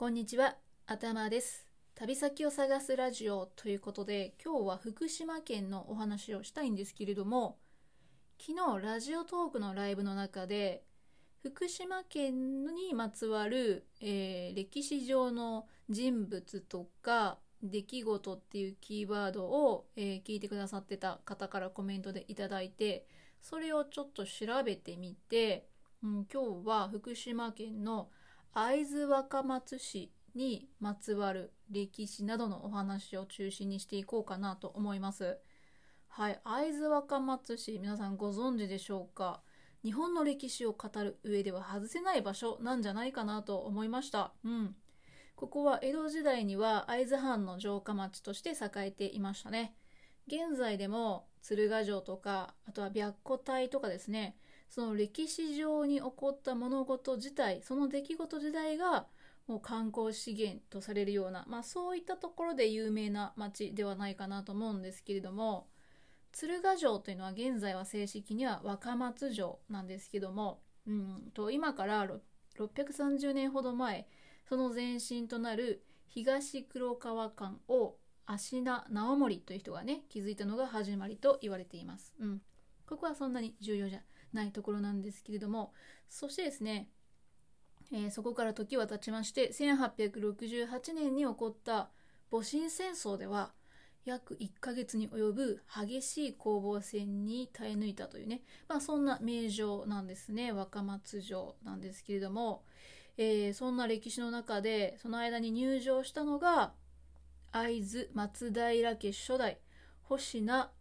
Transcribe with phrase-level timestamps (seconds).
[0.00, 0.56] こんにちは、
[0.86, 1.66] 頭です。
[1.94, 7.58] 旅先を探すラジオということで、今日は福島県のお話をしたいんですけれども、
[8.40, 10.84] 昨日ラジオトークのライブの中で、
[11.42, 23.06] 福島県にまつわる、えー歴史上の人物とか出来事っていうキーワードを、えー聞いてくださってた方からコメントでいただいて、
[23.42, 25.68] それをちょっと調べてみて、
[26.02, 28.08] うん、今日は福島県の
[28.52, 35.38] 会津若松市にまつわる歴史などのお話を中心にしていこうかなと思います。
[36.08, 39.42] はい、会津若松市皆さんご存知でしょうか？
[39.84, 44.32] 日本の歴史を語る上では外せない場所なんじゃないかなと思いました。
[44.44, 44.74] うん。
[45.36, 49.74] ここは江戸時代には会津藩の城下町として栄えていましたね。
[50.26, 54.36] 現在でも鶴ヶ城とか、あとは白虎隊とかですね、
[54.70, 59.06] その歴史上に起こった物事自体、その出来事自体が
[59.48, 65.66] もう観光資源とされるような、まあそういったところで有名な町ではないかなと思うんですけれども、
[66.32, 72.06] 鶴ヶ城というのは現在は正式には若松城なんですけども、うん、と今から
[72.56, 74.06] 630年ほど前、
[74.48, 77.96] その前身となる東黒川間を
[78.26, 82.14] 芦名直盛という人がね、築いたのが始まりと言われています。
[82.20, 82.40] うん。
[82.90, 84.00] ここはそんなに重要じゃ
[84.32, 85.72] ないところなんですけれども、
[86.08, 86.88] そしてですね、
[87.92, 91.90] えーそこから時は経ちまして、1868年に起こった
[92.32, 93.52] 戊辰戦争では、
[94.04, 102.64] 約1ヶ月に及ぶ激しい攻防戦に耐え抜いたというね、まあそんな名城なんですね、若松城なんですけれども、
[103.16, 106.72] えーそんな歴史の中で、その間に入城したのが、
[107.52, 109.60] 会津松平家初代、
[110.02, 110.72] 星名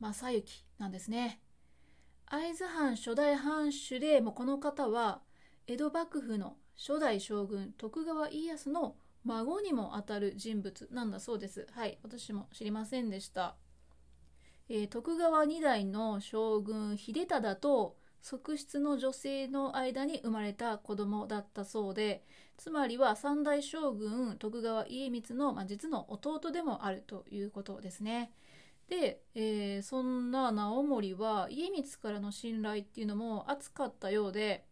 [0.00, 1.42] 正幸なんですね。
[2.30, 5.22] 会津藩初代藩主で、もうこの方は、
[5.66, 11.66] 江戸幕府の初代将軍徳川家康の孫にもあたる人物なんだそうです。
[11.72, 13.56] はい、私も知りませんでした。
[14.68, 22.22] えー徳川二代の将軍秀忠と側室の女性の間に生まれた子供だったそうで、
[22.58, 28.32] つまりは三代将軍徳川家光の、まあ、実の弟でもあるということですね。
[28.88, 34.66] で、えーそんな直盛は家光からの信頼っていうのも厚かったようで、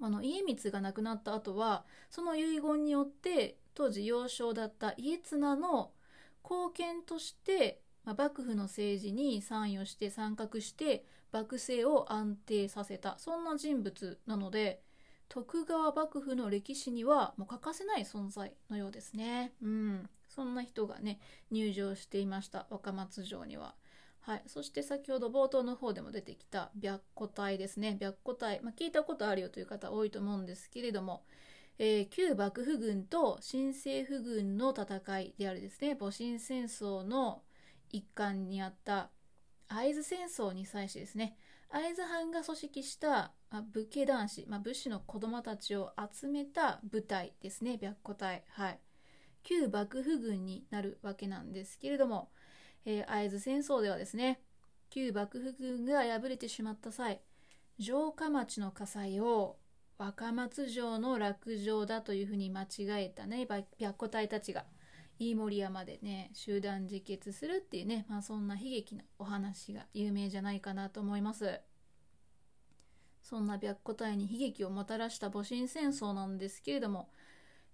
[0.00, 5.92] あの家光が亡くなった後はその遺言によって当時幼少だった家綱の
[6.44, 14.82] 貢献として、まあ、幕府の政治に参与して参画して幕政を安定させたそんな人物なので
[15.28, 19.52] 徳川幕府の歴史にはもう欠かせない存在のようですね。
[19.60, 21.18] うん、そんな人がね
[21.50, 23.74] 入場していました若松城には。
[24.20, 27.96] はい、そして先ほど冒頭の方でも出てきた白虎隊ですね。
[28.00, 31.24] 白虎隊、まあ、聞いたことあるよという方多いと思うんですけれども、
[31.78, 35.94] えー旧幕府軍と新政府軍の戦いであるですね。
[35.94, 37.42] 戊辰戦争の
[37.90, 39.10] 一環にあった
[39.68, 41.36] 会津戦争に際してですね。
[41.68, 48.44] 会津藩が組織した、まあ、武家男子、まあ、武士の子供たちを集めた部隊ですね白虎隊。
[48.50, 48.80] はい。
[49.46, 52.30] 旧幕府軍になるわけなんですけれども、
[52.84, 54.40] えー会津戦争ではですね
[54.90, 57.20] 旧幕府軍が敗れてしまった際
[57.78, 59.56] 城下町の火災を
[59.98, 63.46] 若松城の落城だというふうに間違えたね
[63.78, 64.64] 白虎隊たちが
[65.18, 71.60] 飯盛山でね集団自決するっていうね、まあ、そんな悲劇なお話が有名じゃないかなと思います。
[73.22, 77.08] そんな白虎隊に悲劇をもたらした戊辰戦争なんですけれども、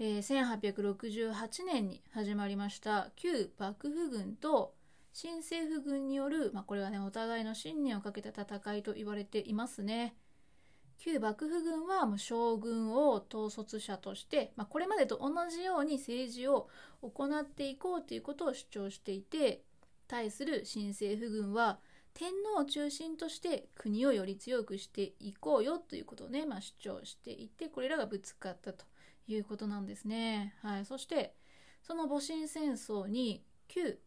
[0.00, 4.74] え1868年に始まりました旧幕府軍と
[5.12, 10.14] 新政府軍による、まあ、これはねお互いの信念をかけた戦いと言われていますね。
[10.98, 16.68] 旧幕府軍はもう将軍を統率者として、まあ、これまでと同じように政治を
[17.02, 19.62] 行っていこうということを主張していて
[20.08, 21.78] 対する新政府軍は
[22.14, 28.84] 天皇を中心として国をより強くしていこうよということをね、まあ、主張していてこれらがぶつかったと
[29.28, 30.54] いうことなんですね。
[30.62, 31.34] はい、そして
[31.82, 33.98] その戊辰戦争に旧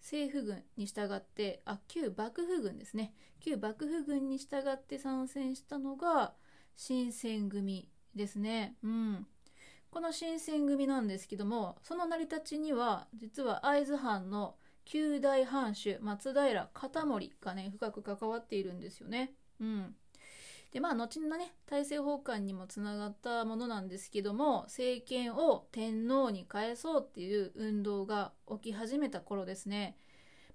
[0.00, 6.34] 政府軍に従ってあ旧幕府軍ですね旧幕府軍に従って参戦したのが
[6.76, 8.76] 新選組ですね。
[8.82, 9.26] うん、
[9.90, 19.32] この新選組なんですけどもその成り立ちには実は会津藩の旧大藩主松平片盛がね深く関わっているんですよね。
[19.60, 19.96] うん、
[20.72, 29.96] でまあ後のね大政奉還にもつながったものなんですけども政権を天皇に返そうっていう運動が起き始めた頃ですね。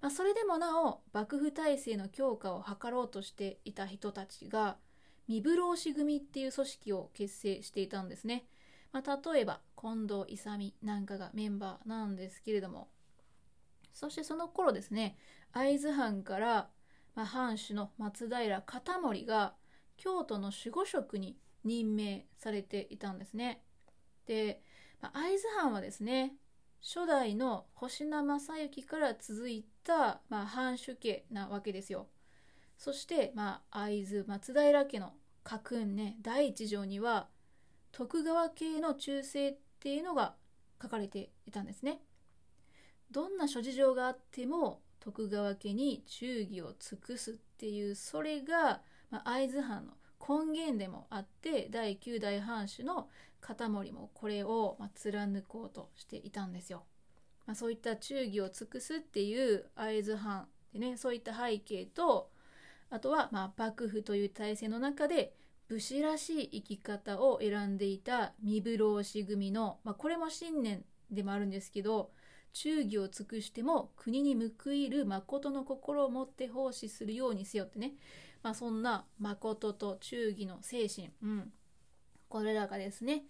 [0.00, 4.76] まあ、それでもなお幕府体制の強化を図ろうとしていた人たちが
[5.28, 8.44] 三風浪士組っていう組織を結成していたんですね。
[8.92, 12.88] まあ、例えば近藤勇なんかがメンバーなんですけれども
[13.92, 15.16] そしてその頃ですね
[15.52, 16.68] 会津藩から、
[17.14, 19.54] まあ、藩主の松平片盛が
[19.96, 23.62] 京都の守護職に任命されていたんですね。
[24.26, 24.62] で、
[25.00, 26.34] まあ、会津藩はですね
[26.82, 32.08] 初代の星名正幸から続いた、まあ、藩主家なわけですよ。
[32.76, 35.12] そして、まあ、会津松平家の
[35.44, 37.28] 家訓ね第一条には
[37.92, 40.34] 徳川系の忠誠っていうのが
[40.80, 42.00] 書かれていたんですね。
[43.10, 53.08] どんな諸事情があっても徳川家に忠義を尽くすっていうそれが、まあ、会津藩の根源でもあって第9代藩主の
[53.40, 56.84] 片森もこれを、ま、貫こうとしていたんですよ。
[57.46, 62.30] まあ、そういった忠義を尽くすっていう会津藩でねそういった背景と
[62.88, 65.34] あとは、ま、幕府という体制の中で
[65.68, 72.10] 武士らしい生き方を選んでいた身分老子組の、まあ、これも信念でもあるんですけど
[72.52, 77.94] 忠義を尽くしても国に報いる誠の心を持って奉仕するようにせよってね、
[78.42, 81.52] まあ、そんな誠と忠義の精神、うん、
[82.28, 83.24] これらがですね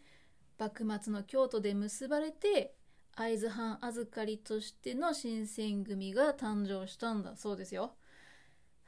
[0.59, 2.75] 幕末の京都で結ばれて
[3.15, 7.93] 会津藩預かりとしての新選組が誕生したんだそうですよ。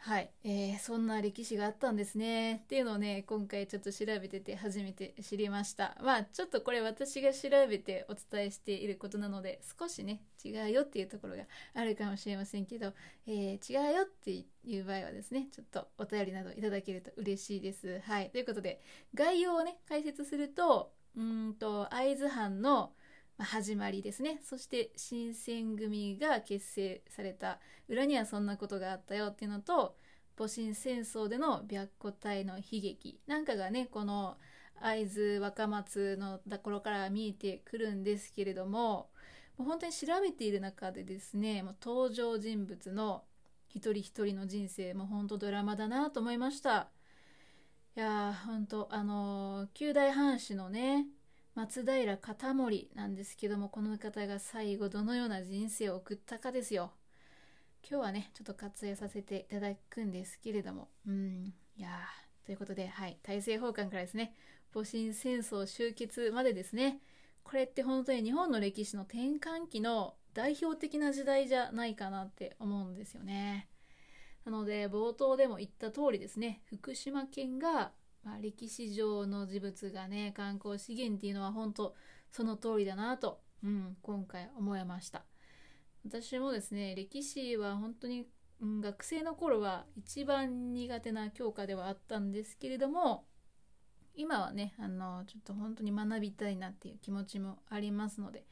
[0.06, 2.56] はい、えー、そんな歴史があったんですね。
[2.56, 5.96] っていうのをね今回ちょっと調べてて初めて知りました。
[6.02, 12.92] まあちょっとこれ私が調べてお伝えしていることなので少しね違うよっていうところがあるかもしれませんけど、
[13.26, 18.00] えー、違うよっていう場合はですねちょっとお便りなどいただけると嬉しいです。
[18.00, 18.28] はい。
[18.28, 18.82] ということで
[19.14, 22.92] 概要をね解説するとうんと会津藩の
[23.38, 24.40] 始まりですね。
[24.42, 27.58] そして新選組が結成された
[27.88, 29.96] 裏にはそんなことがあったよっていうのと
[30.36, 34.36] 戊辰戦争での白虎隊の悲劇なんかがねこの
[34.80, 39.10] 会津若松のところから見えてくるんですけれども
[39.56, 43.24] もう本当に調べている中でですねもう登場人物の
[43.68, 46.88] 一人一人の人生も本当ドラマだなと思いました。
[47.96, 51.06] いやー本当あのー、九代藩士のね
[51.54, 56.92] 松平片盛なんですけどもこの方が最後どのような人生を送ったかですよ。
[57.88, 60.88] 今日はねちょっと割愛させていただくんですけれども。
[61.06, 61.90] うんいや
[62.44, 64.34] ということではい大政奉還からですね
[64.72, 66.98] 戊辰戦争終結までですね。
[67.44, 73.68] これって本当に日本の歴史の転換期の代表的な時代じゃないかなって思うんですよね。
[74.44, 77.92] なので冒頭でも言った通りですね福島県が
[78.24, 81.94] まあ、歴史上の事物がね観光資源っていうのは本当
[82.30, 85.24] その通りだなと、うん、今回思いました
[86.06, 88.26] 私もですね歴史は本当に、
[88.60, 93.24] うん、学生の頃は一番苦手な教科ではあったんですけれども
[94.16, 98.44] 今はねあのちょっと本当に学びたいなっていう気持ちもありますので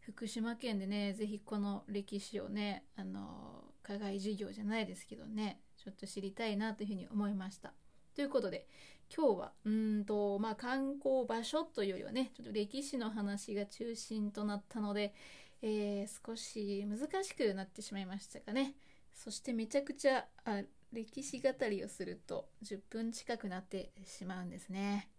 [0.00, 7.72] 福島県でね是非この歴史をねあの課外授業じゃないですけどねちょっと知りたいなというふうに思いました。
[8.14, 8.66] ということで
[9.14, 15.14] 今日はうんとまあ観光場所というよりはねちょっと歴史の話が中心となったので、
[15.62, 18.74] えー、少し難しくなってしまいましたかね
[19.14, 20.62] そしてめちゃくちゃあ
[20.92, 25.10] 歴史語りをすると10分近くなってしまうんですね。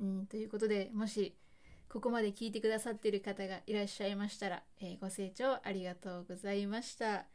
[0.00, 1.36] うん、ということでもし
[1.88, 7.26] ここまで聞いてくださっている方がいらっしゃいましたら、えー、ご清聴ありがとうございました。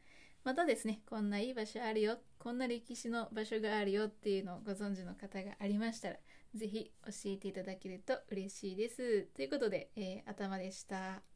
[0.43, 6.17] またですね、こんないい場所あるよ、こんな歴史の場所があるよっていうのをご存知の方がありましたら、
[6.53, 9.29] 是非教えていただけると嬉しいです。
[9.33, 11.32] ということで、えー、頭でした。